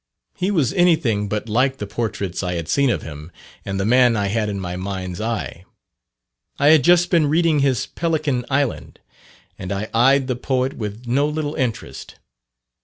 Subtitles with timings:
[0.35, 3.31] He was anything but like the portraits I had seen of him,
[3.63, 5.63] and the man I had in my mind's eye.
[6.57, 8.99] I had just been reading his "Pelican Island,"
[9.59, 12.15] and I eyed the poet with no little interest.